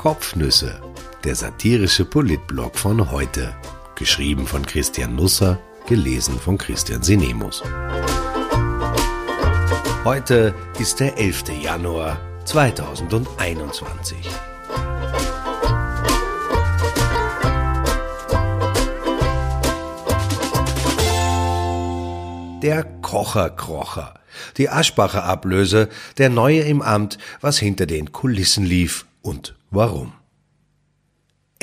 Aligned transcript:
Kopfnüsse, 0.00 0.80
der 1.24 1.34
satirische 1.34 2.06
Politblog 2.06 2.78
von 2.78 3.10
heute. 3.10 3.54
Geschrieben 3.96 4.46
von 4.46 4.64
Christian 4.64 5.14
Nusser, 5.14 5.58
gelesen 5.86 6.40
von 6.40 6.56
Christian 6.56 7.02
Sinemus. 7.02 7.62
Heute 10.02 10.54
ist 10.78 11.00
der 11.00 11.18
11. 11.18 11.50
Januar 11.62 12.18
2021. 12.46 14.16
Der 22.62 22.84
Kocher-Krocher. 23.02 24.14
Die 24.56 24.70
Aschbacher 24.70 25.24
Ablöse, 25.24 25.90
der 26.16 26.30
Neue 26.30 26.62
im 26.62 26.80
Amt, 26.80 27.18
was 27.42 27.58
hinter 27.58 27.84
den 27.84 28.12
Kulissen 28.12 28.64
lief 28.64 29.04
und 29.20 29.59
warum. 29.70 30.19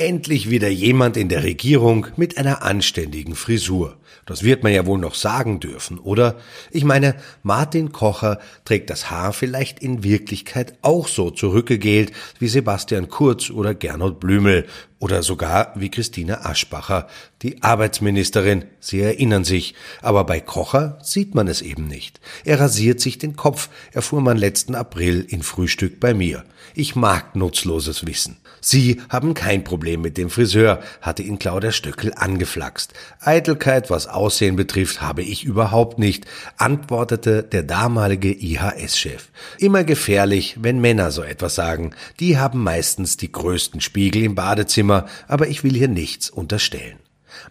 Endlich 0.00 0.48
wieder 0.48 0.68
jemand 0.68 1.16
in 1.16 1.28
der 1.28 1.42
Regierung 1.42 2.06
mit 2.14 2.38
einer 2.38 2.62
anständigen 2.62 3.34
Frisur. 3.34 3.96
Das 4.26 4.44
wird 4.44 4.62
man 4.62 4.72
ja 4.72 4.86
wohl 4.86 5.00
noch 5.00 5.16
sagen 5.16 5.58
dürfen, 5.58 5.98
oder? 5.98 6.36
Ich 6.70 6.84
meine, 6.84 7.16
Martin 7.42 7.90
Kocher 7.90 8.38
trägt 8.64 8.90
das 8.90 9.10
Haar 9.10 9.32
vielleicht 9.32 9.80
in 9.80 10.04
Wirklichkeit 10.04 10.74
auch 10.82 11.08
so 11.08 11.30
zurückgegelt 11.30 12.12
wie 12.38 12.46
Sebastian 12.46 13.08
Kurz 13.08 13.50
oder 13.50 13.74
Gernot 13.74 14.20
Blümel 14.20 14.66
oder 15.00 15.24
sogar 15.24 15.72
wie 15.74 15.90
Christine 15.90 16.44
Aschbacher, 16.44 17.08
die 17.42 17.60
Arbeitsministerin. 17.64 18.66
Sie 18.78 19.00
erinnern 19.00 19.42
sich. 19.42 19.74
Aber 20.00 20.22
bei 20.22 20.38
Kocher 20.38 21.00
sieht 21.02 21.34
man 21.34 21.48
es 21.48 21.60
eben 21.60 21.88
nicht. 21.88 22.20
Er 22.44 22.60
rasiert 22.60 23.00
sich 23.00 23.18
den 23.18 23.34
Kopf, 23.34 23.68
erfuhr 23.92 24.20
man 24.20 24.36
letzten 24.36 24.76
April 24.76 25.26
in 25.28 25.42
Frühstück 25.42 25.98
bei 25.98 26.14
mir. 26.14 26.44
Ich 26.76 26.94
mag 26.94 27.34
nutzloses 27.34 28.06
Wissen. 28.06 28.36
Sie 28.60 29.00
haben 29.08 29.34
kein 29.34 29.64
Problem 29.64 30.02
mit 30.02 30.16
dem 30.16 30.30
Friseur, 30.30 30.80
hatte 31.00 31.22
ihn 31.22 31.38
Claudia 31.38 31.72
Stöckel 31.72 32.12
angeflaxt. 32.14 32.92
Eitelkeit, 33.20 33.90
was 33.90 34.06
Aussehen 34.06 34.56
betrifft, 34.56 35.00
habe 35.00 35.22
ich 35.22 35.44
überhaupt 35.44 35.98
nicht, 35.98 36.26
antwortete 36.56 37.42
der 37.42 37.62
damalige 37.62 38.32
IHS-Chef. 38.32 39.28
Immer 39.58 39.84
gefährlich, 39.84 40.56
wenn 40.60 40.80
Männer 40.80 41.10
so 41.10 41.22
etwas 41.22 41.54
sagen. 41.54 41.92
Die 42.20 42.38
haben 42.38 42.62
meistens 42.62 43.16
die 43.16 43.32
größten 43.32 43.80
Spiegel 43.80 44.22
im 44.22 44.34
Badezimmer, 44.34 45.06
aber 45.26 45.48
ich 45.48 45.64
will 45.64 45.74
hier 45.74 45.88
nichts 45.88 46.30
unterstellen. 46.30 46.98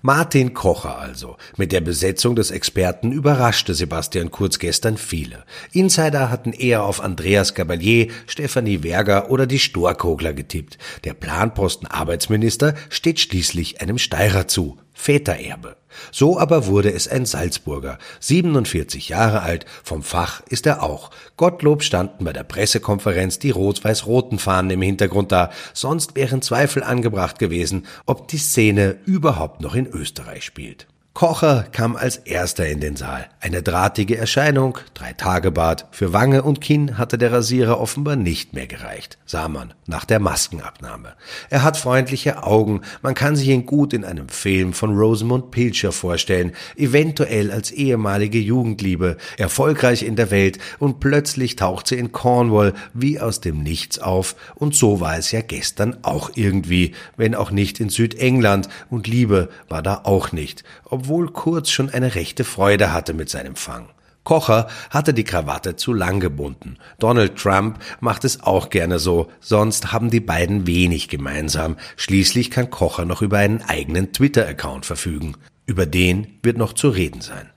Martin 0.01 0.53
Kocher 0.53 0.97
also. 0.97 1.37
Mit 1.57 1.71
der 1.71 1.81
Besetzung 1.81 2.35
des 2.35 2.51
Experten 2.51 3.11
überraschte 3.11 3.73
Sebastian 3.73 4.31
Kurz 4.31 4.59
gestern 4.59 4.97
viele. 4.97 5.43
Insider 5.71 6.29
hatten 6.29 6.53
eher 6.53 6.83
auf 6.83 7.01
Andreas 7.01 7.53
Gabalier, 7.53 8.07
Stefanie 8.27 8.83
Werger 8.83 9.29
oder 9.29 9.47
die 9.47 9.59
Storkogler 9.59 10.33
getippt. 10.33 10.77
Der 11.03 11.13
Planposten 11.13 11.87
Arbeitsminister 11.87 12.75
steht 12.89 13.19
schließlich 13.19 13.81
einem 13.81 13.97
Steirer 13.97 14.47
zu. 14.47 14.77
Vätererbe. 14.97 15.77
So 16.11 16.39
aber 16.39 16.65
wurde 16.65 16.91
es 16.91 17.07
ein 17.07 17.25
Salzburger, 17.25 17.99
47 18.19 19.09
Jahre 19.09 19.43
alt, 19.43 19.65
vom 19.83 20.01
Fach 20.01 20.41
ist 20.49 20.65
er 20.65 20.81
auch. 20.81 21.11
Gottlob 21.37 21.83
standen 21.83 22.25
bei 22.25 22.33
der 22.33 22.43
Pressekonferenz 22.43 23.37
die 23.37 23.51
rot-weiß-roten 23.51 24.39
Fahnen 24.39 24.71
im 24.71 24.81
Hintergrund 24.81 25.31
da, 25.31 25.51
sonst 25.73 26.15
wären 26.15 26.41
Zweifel 26.41 26.83
angebracht 26.83 27.37
gewesen, 27.37 27.85
ob 28.07 28.27
die 28.27 28.39
Szene 28.39 28.97
überhaupt 29.05 29.61
noch 29.61 29.75
in 29.75 29.87
Österreich 29.87 30.43
spielt. 30.43 30.87
Kocher 31.17 31.65
kam 31.71 31.95
als 31.95 32.17
erster 32.17 32.67
in 32.67 32.79
den 32.79 32.95
Saal. 32.95 33.27
Eine 33.39 33.63
drahtige 33.63 34.19
Erscheinung, 34.19 34.77
drei 34.93 35.13
Tage 35.13 35.49
Bart. 35.49 35.87
Für 35.89 36.13
Wange 36.13 36.43
und 36.43 36.61
Kinn 36.61 36.99
hatte 36.99 37.17
der 37.17 37.31
Rasierer 37.31 37.79
offenbar 37.79 38.15
nicht 38.15 38.53
mehr 38.53 38.67
gereicht, 38.67 39.17
sah 39.25 39.47
man 39.47 39.73
nach 39.87 40.05
der 40.05 40.19
Maskenabnahme. 40.19 41.15
Er 41.49 41.63
hat 41.63 41.75
freundliche 41.75 42.43
Augen, 42.43 42.81
man 43.01 43.15
kann 43.15 43.35
sich 43.35 43.47
ihn 43.47 43.65
gut 43.65 43.93
in 43.93 44.05
einem 44.05 44.29
Film 44.29 44.73
von 44.73 44.95
Rosamund 44.95 45.49
Pilcher 45.49 45.91
vorstellen, 45.91 46.51
eventuell 46.75 47.51
als 47.51 47.71
ehemalige 47.71 48.37
Jugendliebe, 48.37 49.17
erfolgreich 49.39 50.03
in 50.03 50.17
der 50.17 50.29
Welt 50.29 50.59
und 50.77 50.99
plötzlich 50.99 51.55
taucht 51.55 51.87
sie 51.87 51.95
in 51.95 52.11
Cornwall 52.11 52.75
wie 52.93 53.19
aus 53.19 53.41
dem 53.41 53.63
Nichts 53.63 53.97
auf 53.97 54.35
und 54.53 54.75
so 54.75 54.99
war 54.99 55.17
es 55.17 55.31
ja 55.31 55.41
gestern 55.41 55.97
auch 56.03 56.29
irgendwie, 56.35 56.93
wenn 57.15 57.33
auch 57.33 57.49
nicht 57.49 57.79
in 57.79 57.89
Südengland 57.89 58.69
und 58.91 59.07
Liebe 59.07 59.49
war 59.67 59.81
da 59.81 60.01
auch 60.03 60.31
nicht, 60.31 60.63
obwohl 60.85 61.06
Kurz 61.33 61.69
schon 61.69 61.89
eine 61.89 62.15
rechte 62.15 62.43
Freude 62.43 62.93
hatte 62.93 63.13
mit 63.13 63.29
seinem 63.29 63.55
Fang. 63.55 63.89
Kocher 64.23 64.67
hatte 64.89 65.13
die 65.13 65.23
Krawatte 65.23 65.77
zu 65.77 65.93
lang 65.93 66.19
gebunden. 66.19 66.77
Donald 66.99 67.37
Trump 67.37 67.79
macht 68.01 68.25
es 68.25 68.43
auch 68.43 68.69
gerne 68.69 68.99
so, 68.99 69.31
sonst 69.39 69.93
haben 69.93 70.09
die 70.09 70.19
beiden 70.19 70.67
wenig 70.67 71.07
gemeinsam. 71.07 71.77
Schließlich 71.95 72.51
kann 72.51 72.69
Kocher 72.69 73.05
noch 73.05 73.21
über 73.21 73.37
einen 73.37 73.61
eigenen 73.61 74.11
Twitter-Account 74.11 74.85
verfügen. 74.85 75.35
Über 75.65 75.85
den 75.85 76.39
wird 76.43 76.57
noch 76.57 76.73
zu 76.73 76.89
reden 76.89 77.21
sein. 77.21 77.49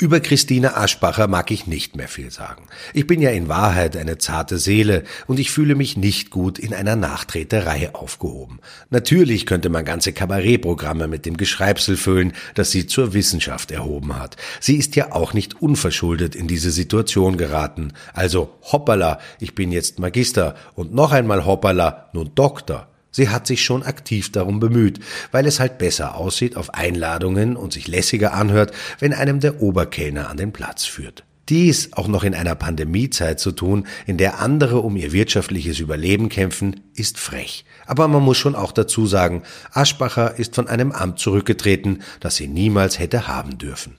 Über 0.00 0.20
Christine 0.20 0.76
Aschbacher 0.76 1.26
mag 1.26 1.50
ich 1.50 1.66
nicht 1.66 1.96
mehr 1.96 2.06
viel 2.06 2.30
sagen. 2.30 2.66
Ich 2.94 3.08
bin 3.08 3.20
ja 3.20 3.30
in 3.30 3.48
Wahrheit 3.48 3.96
eine 3.96 4.16
zarte 4.16 4.58
Seele 4.58 5.02
und 5.26 5.40
ich 5.40 5.50
fühle 5.50 5.74
mich 5.74 5.96
nicht 5.96 6.30
gut 6.30 6.60
in 6.60 6.72
einer 6.72 6.94
Nachtreterei 6.94 7.92
aufgehoben. 7.96 8.60
Natürlich 8.90 9.44
könnte 9.44 9.70
man 9.70 9.84
ganze 9.84 10.12
Kabarettprogramme 10.12 11.08
mit 11.08 11.26
dem 11.26 11.36
Geschreibsel 11.36 11.96
füllen, 11.96 12.32
das 12.54 12.70
sie 12.70 12.86
zur 12.86 13.12
Wissenschaft 13.12 13.72
erhoben 13.72 14.16
hat. 14.16 14.36
Sie 14.60 14.76
ist 14.76 14.94
ja 14.94 15.10
auch 15.10 15.34
nicht 15.34 15.60
unverschuldet 15.60 16.36
in 16.36 16.46
diese 16.46 16.70
Situation 16.70 17.36
geraten. 17.36 17.92
Also 18.12 18.54
hoppala, 18.70 19.18
ich 19.40 19.56
bin 19.56 19.72
jetzt 19.72 19.98
Magister 19.98 20.54
und 20.76 20.94
noch 20.94 21.10
einmal 21.10 21.44
hoppala, 21.44 22.08
nun 22.12 22.30
Doktor. 22.36 22.86
Sie 23.10 23.28
hat 23.28 23.46
sich 23.46 23.64
schon 23.64 23.82
aktiv 23.82 24.30
darum 24.32 24.60
bemüht, 24.60 25.00
weil 25.32 25.46
es 25.46 25.60
halt 25.60 25.78
besser 25.78 26.16
aussieht 26.16 26.56
auf 26.56 26.74
Einladungen 26.74 27.56
und 27.56 27.72
sich 27.72 27.88
lässiger 27.88 28.34
anhört, 28.34 28.72
wenn 28.98 29.14
einem 29.14 29.40
der 29.40 29.62
Oberkellner 29.62 30.28
an 30.28 30.36
den 30.36 30.52
Platz 30.52 30.84
führt. 30.84 31.24
Dies 31.48 31.94
auch 31.94 32.08
noch 32.08 32.24
in 32.24 32.34
einer 32.34 32.54
Pandemiezeit 32.54 33.40
zu 33.40 33.52
tun, 33.52 33.86
in 34.06 34.18
der 34.18 34.40
andere 34.40 34.80
um 34.80 34.96
ihr 34.96 35.12
wirtschaftliches 35.12 35.78
Überleben 35.78 36.28
kämpfen, 36.28 36.80
ist 36.94 37.18
frech. 37.18 37.64
Aber 37.86 38.06
man 38.06 38.22
muss 38.22 38.36
schon 38.36 38.54
auch 38.54 38.72
dazu 38.72 39.06
sagen, 39.06 39.42
Aschbacher 39.72 40.38
ist 40.38 40.54
von 40.54 40.68
einem 40.68 40.92
Amt 40.92 41.18
zurückgetreten, 41.18 42.02
das 42.20 42.36
sie 42.36 42.48
niemals 42.48 42.98
hätte 42.98 43.28
haben 43.28 43.56
dürfen. 43.56 43.96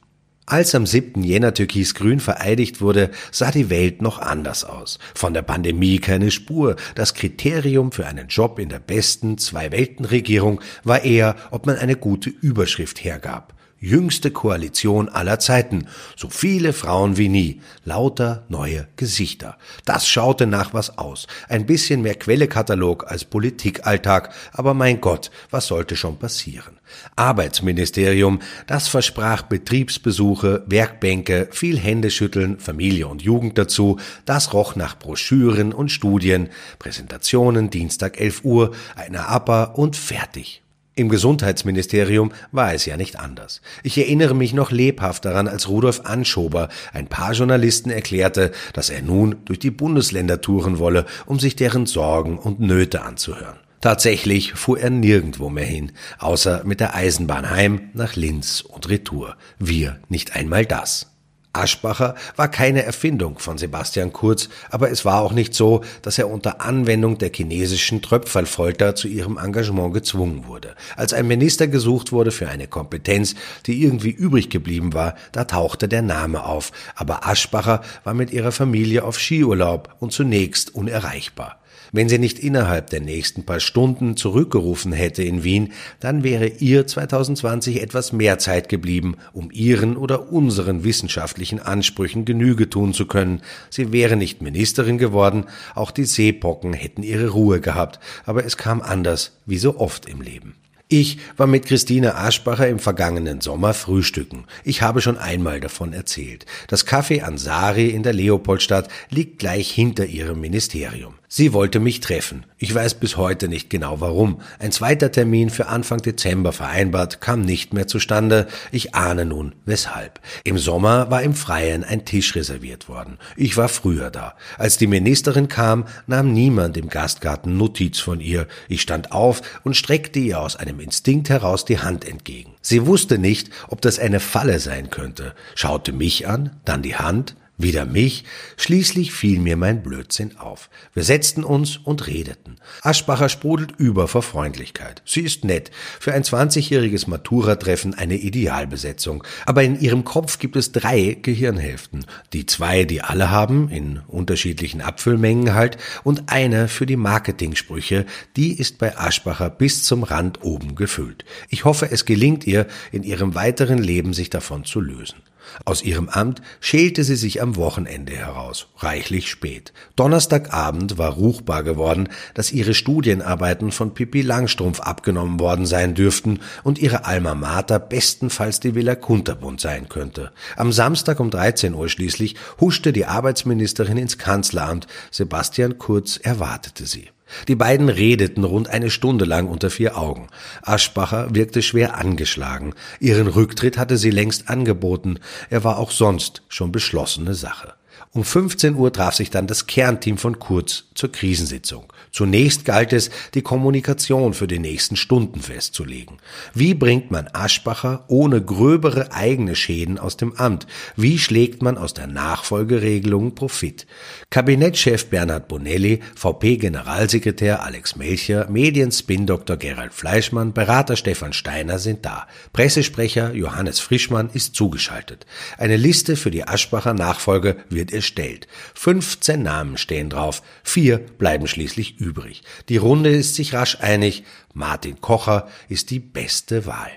Als 0.50 0.74
am 0.74 0.88
7. 0.88 1.24
Jänner 1.24 1.54
Türkis-Grün 1.54 2.20
vereidigt 2.20 2.82
wurde, 2.82 3.12
sah 3.32 3.52
die 3.52 3.70
Welt 3.70 4.02
noch 4.02 4.18
anders 4.18 4.64
aus. 4.64 4.98
Von 5.14 5.36
der 5.36 5.44
Pandemie 5.44 6.00
keine 6.00 6.32
Spur. 6.32 6.76
Das 6.96 7.14
Kriterium 7.14 7.92
für 7.92 8.08
einen 8.08 8.30
Job 8.30 8.58
in 8.58 8.70
der 8.70 8.80
besten 8.80 9.38
Zwei-Welten-Regierung 9.38 10.60
war 10.84 11.04
eher, 11.04 11.36
ob 11.52 11.68
man 11.68 11.78
eine 11.78 11.96
gute 11.96 12.32
Überschrift 12.32 13.04
hergab 13.04 13.54
jüngste 13.80 14.32
Koalition 14.32 15.10
aller 15.10 15.40
Zeiten, 15.40 15.88
so 16.16 16.30
viele 16.30 16.74
Frauen 16.74 17.18
wie 17.18 17.30
nie, 17.30 17.62
lauter 17.86 18.44
neue 18.50 18.88
Gesichter. 18.96 19.58
Das 19.86 20.08
schaute 20.08 20.48
nach 20.48 20.74
was 20.74 20.98
aus. 20.98 21.28
Ein 21.48 21.66
bisschen 21.66 22.02
mehr 22.02 22.16
Quellekatalog 22.16 23.10
als 23.10 23.26
Politikalltag, 23.26 24.34
aber 24.52 24.74
mein 24.74 25.02
Gott, 25.02 25.32
was 25.50 25.68
sollte 25.68 25.96
schon 25.96 26.18
passieren? 26.18 26.80
Arbeitsministerium, 27.16 28.40
das 28.68 28.88
versprach 28.88 29.44
Betriebsbesuche, 29.44 30.64
Werkbänke, 30.66 31.48
viel 31.52 31.78
Händeschütteln, 31.78 32.60
Familie 32.60 33.08
und 33.08 33.22
Jugend 33.22 33.58
dazu, 33.58 34.00
das 34.26 34.54
roch 34.54 34.76
nach 34.76 34.98
Broschüren 34.98 35.74
und 35.74 35.92
Studien, 35.92 36.50
Präsentationen 36.80 37.70
Dienstag 37.70 38.20
11 38.20 38.44
Uhr, 38.44 38.72
einer 38.96 39.30
APA 39.30 39.64
und 39.66 39.96
fertig. 39.96 40.64
Im 41.00 41.08
Gesundheitsministerium 41.08 42.34
war 42.52 42.74
es 42.74 42.86
ja 42.86 42.98
nicht 42.98 43.18
anders. 43.18 43.62
Ich 43.84 43.98
erinnere 43.98 44.36
mich 44.36 44.52
noch 44.52 44.70
lebhaft 44.70 45.24
daran, 45.24 45.48
als 45.48 45.70
Rudolf 45.70 46.02
Anschober 46.04 46.68
ein 46.92 47.08
paar 47.08 47.32
Journalisten 47.32 47.90
erklärte, 47.90 48.52
dass 48.74 48.90
er 48.90 49.02
nun 49.02 49.38
durch 49.46 49.60
die 49.60 49.72
Bundesländer 49.72 50.42
touren 50.42 50.78
wolle, 50.78 51.06
um 51.26 51.40
sich 51.40 51.56
deren 51.56 51.86
Sorgen 51.86 52.38
und 52.38 52.60
Nöte 52.60 53.04
anzuhören. 53.04 53.60
Tatsächlich 53.80 54.52
fuhr 54.56 54.78
er 54.78 54.90
nirgendwo 54.90 55.48
mehr 55.48 55.64
hin, 55.64 55.94
außer 56.18 56.64
mit 56.66 56.82
der 56.82 56.96
Eisenbahn 56.96 57.50
heim 57.50 57.92
nach 57.94 58.18
Linz 58.18 58.60
und 58.60 58.90
Retour. 58.90 59.38
Wir 59.58 60.02
nicht 60.10 60.36
einmal 60.36 60.66
das. 60.66 61.08
Aschbacher 61.52 62.16
war 62.36 62.48
keine 62.48 62.84
Erfindung 62.84 63.40
von 63.40 63.58
Sebastian 63.58 64.14
Kurz, 64.14 64.50
aber 64.70 64.92
es 64.92 65.04
war 65.04 65.22
auch 65.22 65.32
nicht 65.32 65.56
so, 65.56 65.82
dass 66.04 66.20
er 66.20 66.30
unter 66.30 66.62
Anwendung 66.62 67.18
der 67.18 67.32
chinesischen 67.34 68.04
Tröpfallfolter 68.04 68.96
zu 68.96 69.08
ihrem 69.08 69.38
Engagement 69.38 69.94
gezwungen 69.94 70.46
wurde. 70.46 70.76
Als 70.96 71.12
ein 71.12 71.28
Minister 71.28 71.68
gesucht 71.68 72.12
wurde 72.12 72.32
für 72.32 72.50
eine 72.50 72.68
Kompetenz, 72.68 73.34
die 73.66 73.82
irgendwie 73.84 74.12
übrig 74.12 74.50
geblieben 74.50 74.94
war, 74.94 75.16
da 75.32 75.46
tauchte 75.46 75.88
der 75.88 76.04
Name 76.04 76.44
auf, 76.46 76.72
aber 76.96 77.26
Aschbacher 77.28 77.82
war 78.04 78.14
mit 78.14 78.32
ihrer 78.32 78.52
Familie 78.52 79.04
auf 79.04 79.20
Skiurlaub 79.20 79.96
und 80.00 80.12
zunächst 80.12 80.76
unerreichbar. 80.76 81.60
Wenn 81.92 82.10
sie 82.10 82.20
nicht 82.20 82.40
innerhalb 82.40 82.90
der 82.90 83.02
nächsten 83.02 83.44
paar 83.44 83.60
Stunden 83.60 84.16
zurückgerufen 84.16 84.92
hätte 84.92 85.24
in 85.24 85.44
Wien, 85.44 85.74
dann 86.00 86.24
wäre 86.24 86.48
ihr 86.48 86.86
2020 86.86 87.82
etwas 87.82 88.14
mehr 88.14 88.38
Zeit 88.38 88.70
geblieben, 88.70 89.16
um 89.34 89.50
ihren 89.52 89.98
oder 89.98 90.32
unseren 90.32 90.84
wissenschaftlichen 90.84 91.60
Ansprüchen 91.60 92.26
Genüge 92.26 92.70
tun 92.70 92.94
zu 92.94 93.08
können. 93.08 93.42
Sie 93.70 93.92
wäre 93.92 94.16
nicht 94.16 94.42
Ministerin 94.42 94.98
geworden, 94.98 95.46
auch 95.76 95.92
die 95.92 96.06
Seepocken 96.06 96.74
hätten 96.74 97.04
ihre 97.04 97.30
Ruhe 97.30 97.60
gehabt, 97.60 98.00
aber 98.26 98.46
es 98.46 98.58
kam 98.58 98.82
anders, 98.82 99.38
wie 99.46 99.58
so 99.58 99.80
oft 99.80 100.08
im 100.08 100.22
Leben. 100.22 100.56
Ich 100.92 101.20
war 101.38 101.46
mit 101.46 101.68
Christine 101.68 102.16
Aschbacher 102.16 102.68
im 102.68 102.80
vergangenen 102.80 103.42
Sommer 103.42 103.76
frühstücken. 103.76 104.46
Ich 104.64 104.82
habe 104.82 105.02
schon 105.02 105.20
einmal 105.20 105.60
davon 105.60 105.94
erzählt. 105.94 106.48
Das 106.68 106.88
Café 106.88 107.22
Ansari 107.22 107.90
in 107.90 108.02
der 108.02 108.14
Leopoldstadt 108.14 108.88
liegt 109.12 109.38
gleich 109.38 109.70
hinter 109.70 110.08
ihrem 110.08 110.42
Ministerium. 110.42 111.19
Sie 111.32 111.54
wollte 111.54 111.80
mich 111.80 112.00
treffen. 112.00 112.44
Ich 112.58 112.74
weiß 112.74 112.96
bis 112.96 113.16
heute 113.16 113.50
nicht 113.50 113.70
genau 113.70 114.02
warum. 114.02 114.42
Ein 114.58 114.72
zweiter 114.72 115.12
Termin 115.12 115.52
für 115.52 115.68
Anfang 115.68 116.00
Dezember 116.02 116.52
vereinbart 116.54 117.22
kam 117.22 117.42
nicht 117.42 117.72
mehr 117.72 117.86
zustande. 117.86 118.48
Ich 118.72 118.96
ahne 118.96 119.26
nun 119.26 119.54
weshalb. 119.64 120.22
Im 120.44 120.58
Sommer 120.58 121.12
war 121.12 121.22
im 121.22 121.36
Freien 121.36 121.84
ein 121.84 122.04
Tisch 122.04 122.36
reserviert 122.36 122.90
worden. 122.90 123.20
Ich 123.38 123.58
war 123.58 123.70
früher 123.70 124.10
da. 124.10 124.34
Als 124.58 124.80
die 124.80 124.88
Ministerin 124.88 125.48
kam, 125.50 125.86
nahm 126.08 126.34
niemand 126.34 126.78
im 126.78 126.90
Gastgarten 126.90 127.58
Notiz 127.58 128.00
von 128.00 128.22
ihr. 128.22 128.48
Ich 128.68 128.82
stand 128.82 129.12
auf 129.12 129.44
und 129.64 129.78
streckte 129.78 130.18
ihr 130.18 130.40
aus 130.40 130.56
einem 130.56 130.80
Instinkt 130.80 131.30
heraus 131.30 131.64
die 131.64 131.78
Hand 131.78 132.08
entgegen. 132.08 132.56
Sie 132.64 132.88
wusste 132.88 133.20
nicht, 133.20 133.52
ob 133.68 133.82
das 133.82 134.00
eine 134.00 134.20
Falle 134.20 134.58
sein 134.58 134.90
könnte, 134.90 135.36
schaute 135.54 135.94
mich 135.94 136.28
an, 136.28 136.58
dann 136.66 136.82
die 136.82 136.96
Hand, 136.96 137.36
wieder 137.60 137.86
mich, 137.86 138.24
schließlich 138.58 139.12
fiel 139.12 139.40
mir 139.40 139.58
mein 139.58 139.84
Blödsinn 139.84 140.38
auf. 140.38 140.70
Wir 140.94 141.04
setzten 141.04 141.44
uns 141.44 141.78
und 141.78 142.08
redeten. 142.08 142.56
Aschbacher 142.82 143.28
sprudelt 143.28 143.74
über 143.78 144.08
vor 144.08 144.24
Freundlichkeit. 144.24 145.04
Sie 145.06 145.22
ist 145.22 145.44
nett, 145.44 145.70
für 146.00 146.14
ein 146.14 146.24
20-jähriges 146.24 147.10
Matura-Treffen 147.10 147.94
eine 147.94 148.16
Idealbesetzung. 148.16 149.24
Aber 149.46 149.64
in 149.64 149.80
ihrem 149.80 150.06
Kopf 150.06 150.40
gibt 150.40 150.56
es 150.56 150.72
drei 150.72 151.18
Gehirnhälften. 151.22 152.06
Die 152.32 152.46
zwei, 152.46 152.86
die 152.86 153.02
alle 153.02 153.30
haben, 153.30 153.70
in 153.70 154.00
unterschiedlichen 154.08 154.82
Abfüllmengen 154.82 155.54
halt, 155.54 155.78
und 156.04 156.32
eine 156.32 156.70
für 156.70 156.86
die 156.86 156.96
Marketingsprüche, 156.96 158.06
die 158.38 158.58
ist 158.58 158.78
bei 158.78 158.98
Aschbacher 158.98 159.50
bis 159.50 159.84
zum 159.84 160.04
Rand 160.04 160.44
oben 160.44 160.76
gefüllt. 160.76 161.26
Ich 161.50 161.66
hoffe, 161.66 161.92
es 161.92 162.06
gelingt 162.06 162.48
ihr, 162.48 162.68
in 162.94 163.04
ihrem 163.04 163.36
weiteren 163.36 163.80
Leben 163.80 164.14
sich 164.14 164.30
davon 164.30 164.64
zu 164.64 164.80
lösen. 164.80 165.18
Aus 165.66 165.82
ihrem 165.84 166.10
Amt 166.10 166.42
schälte 166.60 167.04
sie 167.04 167.16
sich 167.16 167.42
am 167.42 167.56
Wochenende 167.56 168.14
heraus, 168.14 168.68
reichlich 168.78 169.30
spät. 169.30 169.74
Donnerstagabend 169.96 170.98
war 170.98 171.14
ruchbar 171.14 171.64
geworden, 171.64 172.10
dass 172.34 172.52
ihre 172.52 172.74
Studienarbeiten 172.74 173.72
von 173.72 173.94
Pippi 173.94 174.22
Langstrumpf 174.22 174.80
abgenommen 174.80 175.40
worden 175.40 175.66
sein 175.66 175.96
dürften 175.96 176.40
und 176.64 176.80
ihre 176.80 177.06
Alma 177.06 177.36
Mater 177.36 177.80
bestenfalls 177.80 178.60
die 178.60 178.76
Villa 178.76 178.96
Kunterbund 178.96 179.62
sein 179.62 179.90
könnte. 179.90 180.32
Am 180.56 180.72
Samstag 180.72 181.20
um 181.20 181.30
13 181.30 181.74
Uhr 181.74 181.90
schließlich 181.90 182.36
huschte 182.60 182.94
die 182.94 183.06
Arbeitsministerin 183.06 183.98
ins 183.98 184.18
Kanzleramt. 184.18 184.88
Sebastian 185.12 185.78
Kurz 185.78 186.18
erwartete 186.18 186.86
sie. 186.86 187.10
Die 187.48 187.56
beiden 187.56 187.90
redeten 187.90 188.44
rund 188.44 188.70
eine 188.70 188.90
Stunde 188.90 189.26
lang 189.26 189.48
unter 189.48 189.70
vier 189.70 189.98
Augen. 189.98 190.28
Aschbacher 190.62 191.34
wirkte 191.34 191.62
schwer 191.62 191.96
angeschlagen. 191.96 192.74
Ihren 193.00 193.28
Rücktritt 193.28 193.78
hatte 193.78 193.98
sie 193.98 194.12
längst 194.12 194.50
angeboten. 194.50 195.20
Er 195.50 195.64
war 195.64 195.78
auch 195.78 195.92
sonst 195.92 196.44
schon 196.50 196.72
beschlossene 196.72 197.34
Sache. 197.34 197.79
Um 198.12 198.24
15 198.24 198.76
Uhr 198.76 198.92
traf 198.92 199.16
sich 199.16 199.30
dann 199.30 199.48
das 199.48 199.68
Kernteam 199.68 200.18
von 200.18 200.40
Kurz 200.40 200.86
zur 200.96 201.12
Krisensitzung. 201.12 201.92
Zunächst 202.12 202.66
galt 202.66 202.92
es, 202.92 203.12
die 203.36 203.42
Kommunikation 203.44 204.34
für 204.34 204.48
die 204.48 204.58
nächsten 204.58 204.96
Stunden 204.96 205.42
festzulegen. 205.42 206.18
Wie 206.54 206.74
bringt 206.74 207.12
man 207.12 207.30
Aschbacher 207.32 208.06
ohne 208.08 208.42
gröbere 208.42 209.14
eigene 209.14 209.56
Schäden 209.56 210.00
aus 210.00 210.18
dem 210.18 210.36
Amt? 210.36 210.66
Wie 210.96 211.20
schlägt 211.20 211.62
man 211.62 211.78
aus 211.78 211.94
der 211.94 212.08
Nachfolgeregelung 212.08 213.36
Profit? 213.36 213.86
Kabinettschef 214.32 215.10
Bernhard 215.10 215.48
Bonelli, 215.48 216.02
VP-Generalsekretär 216.16 217.64
Alex 217.64 217.96
Melcher, 217.96 218.50
Medienspin-Dr. 218.50 219.58
Gerald 219.58 219.94
Fleischmann, 219.94 220.54
Berater 220.54 220.96
Stefan 220.96 221.34
Steiner 221.34 221.78
sind 221.78 222.06
da. 222.06 222.28
Pressesprecher 222.54 223.34
Johannes 223.34 223.80
Frischmann 223.80 224.30
ist 224.34 224.56
zugeschaltet. 224.56 225.28
Eine 225.58 225.78
Liste 225.78 226.16
für 226.16 226.32
die 226.32 226.48
Aschbacher 226.48 226.94
Nachfolge 226.96 227.58
wird 227.70 227.89
erstellt. 227.92 228.48
15 228.76 229.42
Namen 229.42 229.78
stehen 229.78 230.10
drauf. 230.10 230.42
Vier 230.64 231.00
bleiben 231.00 231.48
schließlich 231.48 232.00
übrig. 232.00 232.44
Die 232.70 232.78
Runde 232.78 233.10
ist 233.10 233.36
sich 233.36 233.54
rasch 233.54 233.78
einig. 233.82 234.24
Martin 234.54 235.02
Kocher 235.02 235.48
ist 235.68 235.90
die 235.90 236.00
beste 236.00 236.66
Wahl. 236.66 236.92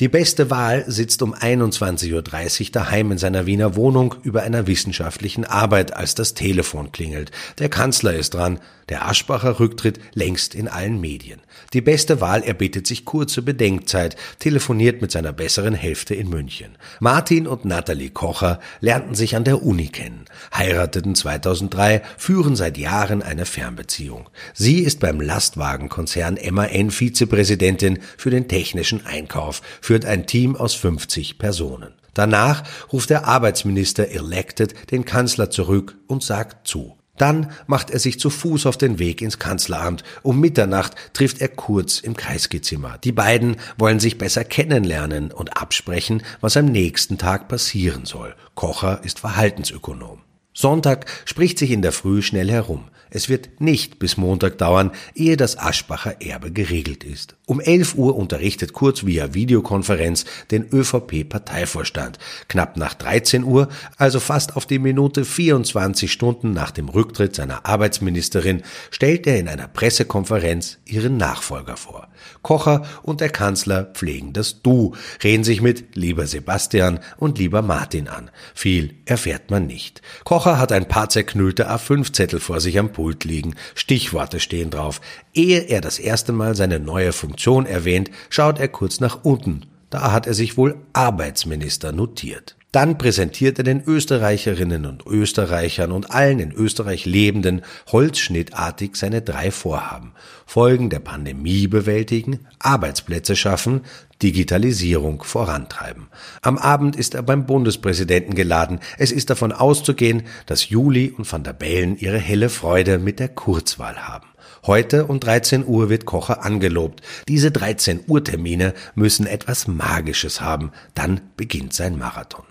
Die 0.00 0.08
beste 0.08 0.50
Wahl 0.50 0.84
sitzt 0.88 1.22
um 1.22 1.32
21.30 1.32 2.62
Uhr 2.64 2.72
daheim 2.72 3.12
in 3.12 3.18
seiner 3.18 3.46
Wiener 3.46 3.76
Wohnung 3.76 4.16
über 4.22 4.42
einer 4.42 4.66
wissenschaftlichen 4.66 5.44
Arbeit, 5.44 5.94
als 5.94 6.16
das 6.16 6.34
Telefon 6.34 6.90
klingelt. 6.90 7.30
Der 7.58 7.68
Kanzler 7.68 8.14
ist 8.14 8.34
dran. 8.34 8.58
Der 8.92 9.08
Aschbacher 9.08 9.58
Rücktritt 9.58 10.00
längst 10.12 10.54
in 10.54 10.68
allen 10.68 11.00
Medien. 11.00 11.40
Die 11.72 11.80
beste 11.80 12.20
Wahl 12.20 12.42
erbittet 12.42 12.86
sich 12.86 13.06
kurze 13.06 13.40
Bedenkzeit, 13.40 14.16
telefoniert 14.38 15.00
mit 15.00 15.10
seiner 15.10 15.32
besseren 15.32 15.72
Hälfte 15.72 16.14
in 16.14 16.28
München. 16.28 16.76
Martin 17.00 17.46
und 17.46 17.64
Natalie 17.64 18.10
Kocher 18.10 18.60
lernten 18.80 19.14
sich 19.14 19.34
an 19.34 19.44
der 19.44 19.62
Uni 19.62 19.88
kennen, 19.88 20.26
heirateten 20.54 21.14
2003, 21.14 22.02
führen 22.18 22.54
seit 22.54 22.76
Jahren 22.76 23.22
eine 23.22 23.46
Fernbeziehung. 23.46 24.28
Sie 24.52 24.80
ist 24.80 25.00
beim 25.00 25.22
Lastwagenkonzern 25.22 26.38
MAN 26.50 26.90
Vizepräsidentin 26.90 27.98
für 28.18 28.28
den 28.28 28.46
technischen 28.46 29.06
Einkauf, 29.06 29.62
führt 29.80 30.04
ein 30.04 30.26
Team 30.26 30.54
aus 30.54 30.74
50 30.74 31.38
Personen. 31.38 31.94
Danach 32.12 32.64
ruft 32.92 33.08
der 33.08 33.26
Arbeitsminister 33.26 34.10
elected 34.10 34.90
den 34.90 35.06
Kanzler 35.06 35.48
zurück 35.48 35.96
und 36.08 36.22
sagt 36.22 36.68
zu. 36.68 36.98
Dann 37.18 37.52
macht 37.66 37.90
er 37.90 37.98
sich 37.98 38.18
zu 38.18 38.30
Fuß 38.30 38.66
auf 38.66 38.78
den 38.78 38.98
Weg 38.98 39.20
ins 39.20 39.38
Kanzleramt. 39.38 40.02
Um 40.22 40.40
Mitternacht 40.40 40.94
trifft 41.12 41.40
er 41.40 41.48
Kurz 41.48 42.00
im 42.00 42.16
Kreisgezimmer. 42.16 42.98
Die 42.98 43.12
beiden 43.12 43.56
wollen 43.76 44.00
sich 44.00 44.18
besser 44.18 44.44
kennenlernen 44.44 45.30
und 45.30 45.56
absprechen, 45.56 46.22
was 46.40 46.56
am 46.56 46.66
nächsten 46.66 47.18
Tag 47.18 47.48
passieren 47.48 48.06
soll. 48.06 48.34
Kocher 48.54 49.00
ist 49.04 49.20
Verhaltensökonom. 49.20 50.20
Sonntag 50.54 51.06
spricht 51.24 51.58
sich 51.58 51.70
in 51.70 51.82
der 51.82 51.92
Früh 51.92 52.22
schnell 52.22 52.50
herum. 52.50 52.88
Es 53.14 53.28
wird 53.28 53.60
nicht 53.60 53.98
bis 53.98 54.16
Montag 54.16 54.56
dauern, 54.56 54.90
ehe 55.14 55.36
das 55.36 55.58
Aschbacher 55.58 56.22
Erbe 56.22 56.50
geregelt 56.50 57.04
ist. 57.04 57.36
Um 57.44 57.60
11 57.60 57.96
Uhr 57.96 58.16
unterrichtet 58.16 58.72
Kurz 58.72 59.04
via 59.04 59.34
Videokonferenz 59.34 60.24
den 60.50 60.66
ÖVP-Parteivorstand. 60.72 62.18
Knapp 62.48 62.78
nach 62.78 62.94
13 62.94 63.44
Uhr, 63.44 63.68
also 63.98 64.18
fast 64.18 64.56
auf 64.56 64.64
die 64.64 64.78
Minute 64.78 65.26
24 65.26 66.10
Stunden 66.10 66.52
nach 66.52 66.70
dem 66.70 66.88
Rücktritt 66.88 67.36
seiner 67.36 67.66
Arbeitsministerin, 67.66 68.62
stellt 68.90 69.26
er 69.26 69.38
in 69.38 69.48
einer 69.48 69.68
Pressekonferenz 69.68 70.78
ihren 70.86 71.18
Nachfolger 71.18 71.76
vor. 71.76 72.08
Kocher 72.40 72.86
und 73.02 73.20
der 73.20 73.28
Kanzler 73.28 73.84
pflegen 73.92 74.32
das 74.32 74.62
Du, 74.62 74.94
reden 75.22 75.44
sich 75.44 75.60
mit 75.60 75.96
lieber 75.96 76.26
Sebastian 76.26 77.00
und 77.18 77.38
lieber 77.38 77.60
Martin 77.60 78.08
an. 78.08 78.30
Viel 78.54 78.94
erfährt 79.04 79.50
man 79.50 79.66
nicht. 79.66 80.00
Kocher 80.24 80.58
hat 80.58 80.72
ein 80.72 80.88
paar 80.88 81.10
zerknüllte 81.10 81.70
A5-Zettel 81.70 82.40
vor 82.40 82.60
sich 82.60 82.78
am 82.78 82.92
Pult 82.92 83.01
liegen. 83.24 83.54
Stichworte 83.74 84.40
stehen 84.40 84.70
drauf. 84.70 85.00
Ehe 85.34 85.60
er 85.60 85.80
das 85.80 85.98
erste 85.98 86.32
Mal 86.32 86.54
seine 86.54 86.78
neue 86.78 87.12
Funktion 87.12 87.66
erwähnt, 87.66 88.10
schaut 88.30 88.58
er 88.58 88.68
kurz 88.68 89.00
nach 89.00 89.24
unten. 89.24 89.66
Da 89.90 90.12
hat 90.12 90.26
er 90.26 90.34
sich 90.34 90.56
wohl 90.56 90.76
Arbeitsminister 90.92 91.92
notiert. 91.92 92.56
Dann 92.72 92.96
präsentiert 92.96 93.58
er 93.58 93.64
den 93.64 93.84
Österreicherinnen 93.86 94.86
und 94.86 95.06
Österreichern 95.06 95.92
und 95.92 96.10
allen 96.10 96.40
in 96.40 96.52
Österreich 96.52 97.04
Lebenden 97.04 97.60
holzschnittartig 97.92 98.96
seine 98.96 99.20
drei 99.20 99.50
Vorhaben. 99.50 100.12
Folgen 100.46 100.88
der 100.88 101.00
Pandemie 101.00 101.66
bewältigen, 101.66 102.46
Arbeitsplätze 102.58 103.36
schaffen, 103.36 103.82
Digitalisierung 104.22 105.22
vorantreiben. 105.22 106.08
Am 106.40 106.56
Abend 106.56 106.96
ist 106.96 107.14
er 107.14 107.22
beim 107.22 107.44
Bundespräsidenten 107.44 108.34
geladen. 108.34 108.80
Es 108.96 109.12
ist 109.12 109.28
davon 109.28 109.52
auszugehen, 109.52 110.22
dass 110.46 110.70
Juli 110.70 111.10
und 111.14 111.30
Van 111.30 111.44
der 111.44 111.52
Bellen 111.52 111.98
ihre 111.98 112.18
helle 112.18 112.48
Freude 112.48 112.98
mit 112.98 113.18
der 113.18 113.28
Kurzwahl 113.28 113.96
haben. 114.08 114.28
Heute 114.64 115.06
um 115.06 115.20
13 115.20 115.66
Uhr 115.66 115.90
wird 115.90 116.06
Kocher 116.06 116.42
angelobt. 116.42 117.02
Diese 117.28 117.50
13 117.50 118.04
Uhr 118.06 118.24
Termine 118.24 118.72
müssen 118.94 119.26
etwas 119.26 119.66
Magisches 119.66 120.40
haben. 120.40 120.70
Dann 120.94 121.20
beginnt 121.36 121.74
sein 121.74 121.98
Marathon. 121.98 122.44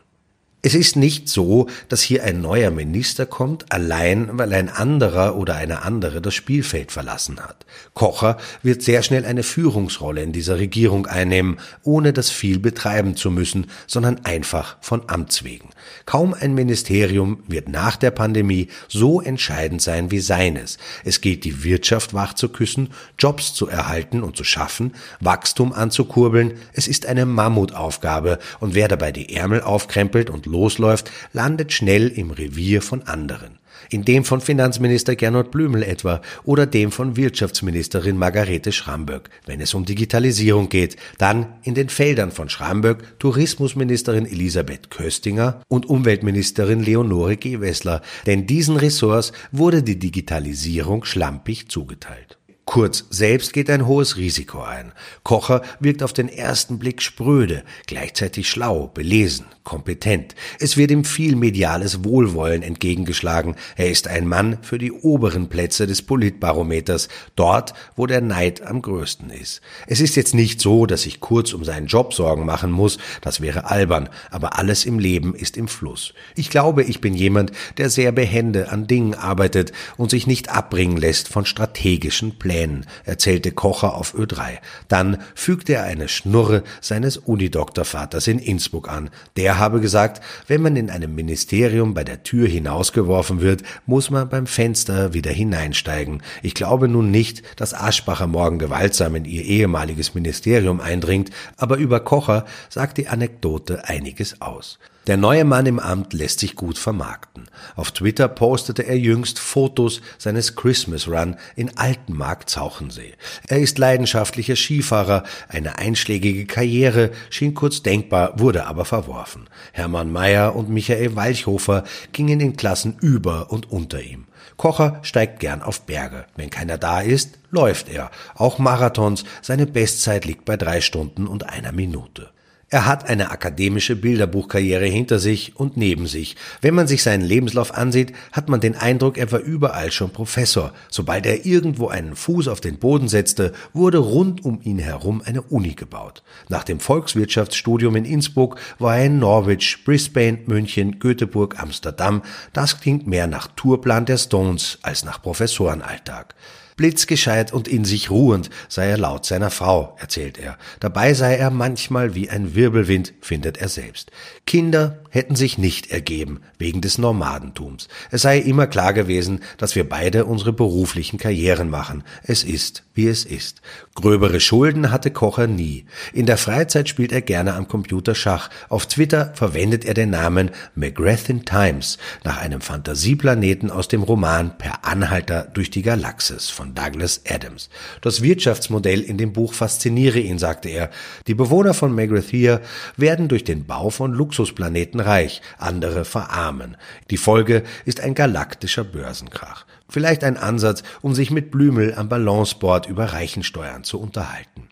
Es 0.63 0.75
ist 0.75 0.95
nicht 0.95 1.27
so, 1.27 1.65
dass 1.89 2.03
hier 2.03 2.23
ein 2.23 2.39
neuer 2.39 2.69
Minister 2.69 3.25
kommt, 3.25 3.71
allein 3.71 4.29
weil 4.33 4.53
ein 4.53 4.69
anderer 4.69 5.35
oder 5.35 5.55
eine 5.55 5.81
andere 5.81 6.21
das 6.21 6.35
Spielfeld 6.35 6.91
verlassen 6.91 7.39
hat. 7.39 7.65
Kocher 7.95 8.37
wird 8.61 8.83
sehr 8.83 9.01
schnell 9.01 9.25
eine 9.25 9.41
Führungsrolle 9.41 10.21
in 10.21 10.33
dieser 10.33 10.59
Regierung 10.59 11.07
einnehmen, 11.07 11.57
ohne 11.81 12.13
das 12.13 12.29
viel 12.29 12.59
betreiben 12.59 13.15
zu 13.15 13.31
müssen, 13.31 13.71
sondern 13.87 14.23
einfach 14.23 14.77
von 14.81 15.01
Amts 15.07 15.43
wegen. 15.43 15.69
Kaum 16.05 16.35
ein 16.35 16.53
Ministerium 16.53 17.41
wird 17.47 17.67
nach 17.67 17.95
der 17.95 18.11
Pandemie 18.11 18.67
so 18.87 19.19
entscheidend 19.19 19.81
sein 19.81 20.11
wie 20.11 20.19
seines. 20.19 20.77
Es 21.03 21.21
geht 21.21 21.43
die 21.43 21.63
Wirtschaft 21.63 22.13
wach 22.13 22.35
zu 22.35 22.49
küssen, 22.49 22.89
Jobs 23.17 23.55
zu 23.55 23.67
erhalten 23.67 24.21
und 24.21 24.37
zu 24.37 24.43
schaffen, 24.43 24.93
Wachstum 25.21 25.73
anzukurbeln. 25.73 26.53
Es 26.73 26.87
ist 26.87 27.07
eine 27.07 27.25
Mammutaufgabe 27.25 28.37
und 28.59 28.75
wer 28.75 28.87
dabei 28.87 29.11
die 29.11 29.35
Ärmel 29.35 29.61
aufkrempelt 29.61 30.29
und 30.29 30.50
losläuft, 30.51 31.11
landet 31.33 31.73
schnell 31.73 32.09
im 32.09 32.31
Revier 32.31 32.81
von 32.81 33.03
anderen. 33.03 33.61
In 33.89 34.05
dem 34.05 34.23
von 34.23 34.41
Finanzminister 34.41 35.15
Gernot 35.15 35.51
Blümel 35.51 35.83
etwa 35.83 36.21
oder 36.43 36.65
dem 36.65 36.91
von 36.91 37.17
Wirtschaftsministerin 37.17 38.17
Margarete 38.17 38.71
Schramböck, 38.71 39.29
wenn 39.45 39.59
es 39.59 39.73
um 39.73 39.85
Digitalisierung 39.85 40.69
geht, 40.69 40.97
dann 41.17 41.47
in 41.63 41.73
den 41.73 41.89
Feldern 41.89 42.31
von 42.31 42.49
Schramböck, 42.49 43.19
Tourismusministerin 43.19 44.25
Elisabeth 44.25 44.91
Köstinger 44.91 45.61
und 45.67 45.87
Umweltministerin 45.87 46.83
Leonore 46.83 47.37
Gewessler, 47.37 48.01
denn 48.25 48.45
diesen 48.45 48.77
Ressorts 48.77 49.31
wurde 49.51 49.83
die 49.83 49.99
Digitalisierung 49.99 51.03
schlampig 51.03 51.69
zugeteilt. 51.69 52.37
Kurz, 52.71 53.03
selbst 53.09 53.51
geht 53.51 53.69
ein 53.69 53.85
hohes 53.85 54.15
Risiko 54.15 54.61
ein. 54.61 54.93
Kocher 55.23 55.61
wirkt 55.81 56.03
auf 56.03 56.13
den 56.13 56.29
ersten 56.29 56.79
Blick 56.79 57.01
spröde, 57.01 57.65
gleichzeitig 57.85 58.49
schlau, 58.49 58.87
belesen, 58.87 59.45
kompetent. 59.65 60.35
Es 60.57 60.77
wird 60.77 60.89
ihm 60.89 61.03
viel 61.03 61.35
mediales 61.35 62.05
Wohlwollen 62.05 62.63
entgegengeschlagen. 62.63 63.55
Er 63.75 63.91
ist 63.91 64.07
ein 64.07 64.25
Mann 64.25 64.57
für 64.61 64.77
die 64.77 64.93
oberen 64.93 65.49
Plätze 65.49 65.85
des 65.85 66.01
Politbarometers, 66.01 67.09
dort, 67.35 67.73
wo 67.97 68.07
der 68.07 68.21
Neid 68.21 68.61
am 68.61 68.81
größten 68.81 69.31
ist. 69.31 69.59
Es 69.87 69.99
ist 69.99 70.15
jetzt 70.15 70.33
nicht 70.33 70.61
so, 70.61 70.85
dass 70.85 71.05
ich 71.05 71.19
kurz 71.19 71.51
um 71.51 71.65
seinen 71.65 71.87
Job 71.87 72.13
Sorgen 72.13 72.45
machen 72.45 72.71
muss, 72.71 72.99
das 73.19 73.41
wäre 73.41 73.69
albern, 73.69 74.07
aber 74.29 74.57
alles 74.57 74.85
im 74.85 74.97
Leben 74.97 75.35
ist 75.35 75.57
im 75.57 75.67
Fluss. 75.67 76.13
Ich 76.37 76.49
glaube, 76.49 76.83
ich 76.83 77.01
bin 77.01 77.15
jemand, 77.15 77.51
der 77.77 77.89
sehr 77.89 78.13
behende 78.13 78.71
an 78.71 78.87
Dingen 78.87 79.13
arbeitet 79.13 79.73
und 79.97 80.09
sich 80.09 80.25
nicht 80.25 80.47
abbringen 80.49 80.95
lässt 80.95 81.27
von 81.27 81.45
strategischen 81.45 82.39
Plänen, 82.39 82.60
erzählte 83.05 83.51
Kocher 83.51 83.95
auf 83.95 84.15
Ö3. 84.15 84.57
Dann 84.87 85.17
fügte 85.35 85.73
er 85.73 85.83
eine 85.83 86.07
Schnurre 86.07 86.63
seines 86.81 87.17
Unidoktorvaters 87.17 88.27
in 88.27 88.39
Innsbruck 88.39 88.89
an, 88.89 89.09
der 89.37 89.45
er 89.45 89.59
habe 89.59 89.81
gesagt, 89.81 90.21
wenn 90.47 90.61
man 90.61 90.75
in 90.75 90.89
einem 90.89 91.15
Ministerium 91.15 91.93
bei 91.93 92.03
der 92.03 92.23
Tür 92.23 92.47
hinausgeworfen 92.47 93.41
wird, 93.41 93.63
muss 93.85 94.09
man 94.09 94.29
beim 94.29 94.47
Fenster 94.47 95.13
wieder 95.13 95.31
hineinsteigen. 95.31 96.21
Ich 96.41 96.53
glaube 96.53 96.87
nun 96.87 97.11
nicht, 97.11 97.43
dass 97.59 97.73
Aschbacher 97.73 98.27
morgen 98.27 98.59
gewaltsam 98.59 99.15
in 99.15 99.25
ihr 99.25 99.43
ehemaliges 99.43 100.13
Ministerium 100.13 100.79
eindringt, 100.79 101.31
aber 101.57 101.77
über 101.77 101.99
Kocher 101.99 102.45
sagt 102.69 102.97
die 102.97 103.07
Anekdote 103.07 103.87
einiges 103.87 104.41
aus. 104.41 104.79
Der 105.07 105.17
neue 105.17 105.45
Mann 105.45 105.65
im 105.65 105.79
Amt 105.79 106.13
lässt 106.13 106.41
sich 106.41 106.55
gut 106.55 106.77
vermarkten. 106.77 107.49
Auf 107.75 107.91
Twitter 107.91 108.27
postete 108.27 108.83
er 108.83 108.99
jüngst 108.99 109.39
Fotos 109.39 109.99
seines 110.19 110.55
Christmas 110.55 111.07
Run 111.07 111.37
in 111.55 111.75
Altenmarkt 111.75 112.51
Zauchensee. 112.51 113.15
Er 113.47 113.57
ist 113.57 113.79
leidenschaftlicher 113.79 114.55
Skifahrer, 114.55 115.23
eine 115.49 115.79
einschlägige 115.79 116.45
Karriere 116.45 117.09
schien 117.31 117.55
kurz 117.55 117.81
denkbar, 117.81 118.39
wurde 118.39 118.67
aber 118.67 118.85
verworfen. 118.85 119.49
Hermann 119.71 120.11
Mayer 120.11 120.55
und 120.55 120.69
Michael 120.69 121.15
Walchhofer 121.15 121.83
gingen 122.11 122.39
in 122.39 122.55
Klassen 122.55 122.97
über 123.01 123.51
und 123.51 123.71
unter 123.71 124.01
ihm. 124.01 124.27
Kocher 124.55 124.99
steigt 125.01 125.39
gern 125.39 125.63
auf 125.63 125.81
Berge. 125.81 126.25
Wenn 126.35 126.51
keiner 126.51 126.77
da 126.77 127.01
ist, 127.01 127.39
läuft 127.49 127.89
er. 127.89 128.11
Auch 128.35 128.59
Marathons. 128.59 129.23
Seine 129.41 129.65
Bestzeit 129.65 130.25
liegt 130.25 130.45
bei 130.45 130.57
drei 130.57 130.79
Stunden 130.79 131.25
und 131.25 131.49
einer 131.49 131.71
Minute. 131.71 132.29
Er 132.73 132.85
hat 132.85 133.09
eine 133.09 133.31
akademische 133.31 133.97
Bilderbuchkarriere 133.97 134.85
hinter 134.85 135.19
sich 135.19 135.57
und 135.57 135.75
neben 135.75 136.07
sich. 136.07 136.37
Wenn 136.61 136.73
man 136.73 136.87
sich 136.87 137.03
seinen 137.03 137.25
Lebenslauf 137.25 137.77
ansieht, 137.77 138.13
hat 138.31 138.47
man 138.47 138.61
den 138.61 138.77
Eindruck, 138.77 139.17
er 139.17 139.29
war 139.33 139.41
überall 139.41 139.91
schon 139.91 140.11
Professor. 140.11 140.71
Sobald 140.89 141.25
er 141.25 141.45
irgendwo 141.45 141.89
einen 141.89 142.15
Fuß 142.15 142.47
auf 142.47 142.61
den 142.61 142.79
Boden 142.79 143.09
setzte, 143.09 143.51
wurde 143.73 143.97
rund 143.97 144.45
um 144.45 144.61
ihn 144.63 144.79
herum 144.79 145.21
eine 145.25 145.41
Uni 145.41 145.73
gebaut. 145.73 146.23
Nach 146.47 146.63
dem 146.63 146.79
Volkswirtschaftsstudium 146.79 147.97
in 147.97 148.05
Innsbruck 148.05 148.57
war 148.79 148.97
er 148.97 149.07
in 149.07 149.19
Norwich, 149.19 149.83
Brisbane, 149.83 150.39
München, 150.45 150.99
Göteborg, 150.99 151.59
Amsterdam. 151.59 152.21
Das 152.53 152.79
klingt 152.79 153.05
mehr 153.05 153.27
nach 153.27 153.47
Tourplan 153.47 154.05
der 154.05 154.17
Stones 154.17 154.79
als 154.81 155.03
nach 155.03 155.21
Professorenalltag. 155.21 156.35
Blitzgescheit 156.81 157.53
und 157.53 157.67
in 157.67 157.85
sich 157.85 158.09
ruhend 158.09 158.49
sei 158.67 158.89
er 158.89 158.97
laut 158.97 159.23
seiner 159.23 159.51
Frau, 159.51 159.95
erzählt 159.99 160.39
er. 160.39 160.57
Dabei 160.79 161.13
sei 161.13 161.35
er 161.35 161.51
manchmal 161.51 162.15
wie 162.15 162.31
ein 162.31 162.55
Wirbelwind, 162.55 163.13
findet 163.21 163.59
er 163.59 163.69
selbst. 163.69 164.09
Kinder 164.47 164.97
hätten 165.11 165.35
sich 165.35 165.57
nicht 165.59 165.91
ergeben, 165.91 166.41
wegen 166.57 166.81
des 166.81 166.97
Nomadentums. 166.97 167.87
Es 168.09 168.23
sei 168.23 168.39
immer 168.39 168.65
klar 168.65 168.93
gewesen, 168.93 169.41
dass 169.57 169.75
wir 169.75 169.87
beide 169.87 170.25
unsere 170.25 170.53
beruflichen 170.53 171.19
Karrieren 171.19 171.69
machen. 171.69 172.03
Es 172.23 172.43
ist, 172.43 172.83
wie 172.93 173.07
es 173.07 173.25
ist. 173.25 173.61
Gröbere 173.93 174.39
Schulden 174.39 174.89
hatte 174.91 175.11
Kocher 175.11 175.47
nie. 175.47 175.85
In 176.13 176.25
der 176.25 176.37
Freizeit 176.37 176.89
spielt 176.89 177.11
er 177.11 177.21
gerne 177.21 177.53
am 177.53 177.67
Computer 177.67 178.15
Schach. 178.15 178.49
Auf 178.69 178.87
Twitter 178.87 179.31
verwendet 179.35 179.85
er 179.85 179.93
den 179.93 180.09
Namen 180.09 180.51
McGrath 180.75 181.45
Times, 181.45 181.97
nach 182.23 182.37
einem 182.41 182.61
Fantasieplaneten 182.61 183.69
aus 183.69 183.87
dem 183.89 184.03
Roman 184.03 184.57
Per 184.57 184.85
Anhalter 184.85 185.47
durch 185.53 185.69
die 185.69 185.81
Galaxis 185.81 186.49
von 186.49 186.73
Douglas 186.73 187.21
Adams. 187.27 187.69
Das 188.01 188.21
Wirtschaftsmodell 188.21 189.01
in 189.01 189.17
dem 189.17 189.33
Buch 189.33 189.53
fasziniere 189.53 190.19
ihn, 190.19 190.39
sagte 190.39 190.69
er. 190.69 190.89
Die 191.27 191.35
Bewohner 191.35 191.73
von 191.73 191.93
Megrathia 191.93 192.61
werden 192.95 193.27
durch 193.27 193.43
den 193.43 193.65
Bau 193.65 193.89
von 193.89 194.13
Luxusplaneten 194.13 195.00
reich, 195.05 195.41
andere 195.57 196.05
verarmen. 196.05 196.77
Die 197.09 197.17
Folge 197.17 197.63
ist 197.85 197.99
ein 198.01 198.15
galaktischer 198.15 198.83
Börsenkrach. 198.83 199.65
Vielleicht 199.89 200.23
ein 200.23 200.37
Ansatz, 200.37 200.83
um 201.01 201.13
sich 201.13 201.31
mit 201.31 201.51
Blümel 201.51 201.93
am 201.95 202.07
Balanceboard 202.09 202.87
über 202.87 203.05
Reichensteuern 203.13 203.83
zu 203.83 203.99
unterhalten. 203.99 204.69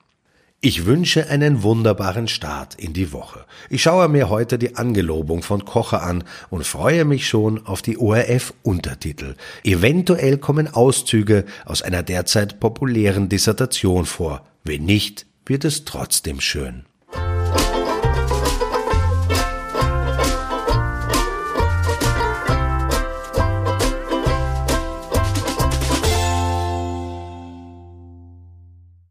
Ich 0.61 0.85
wünsche 0.85 1.29
einen 1.29 1.63
wunderbaren 1.63 2.27
Start 2.27 2.75
in 2.75 2.91
die 2.91 3.13
Woche. 3.13 3.45
Ich 3.69 3.81
schaue 3.81 4.09
mir 4.09 4.27
heute 4.27 4.59
die 4.59 4.75
Angelobung 4.75 5.41
von 5.41 5.63
Kocher 5.63 6.03
an 6.03 6.25
und 6.49 6.67
freue 6.67 7.05
mich 7.05 7.29
schon 7.29 7.65
auf 7.65 7.81
die 7.81 7.97
ORF-Untertitel. 7.97 9.35
Eventuell 9.63 10.37
kommen 10.37 10.67
Auszüge 10.67 11.45
aus 11.63 11.81
einer 11.81 12.03
derzeit 12.03 12.59
populären 12.59 13.29
Dissertation 13.29 14.05
vor. 14.05 14.45
Wenn 14.65 14.83
nicht, 14.83 15.25
wird 15.45 15.63
es 15.63 15.85
trotzdem 15.85 16.41
schön. 16.41 16.83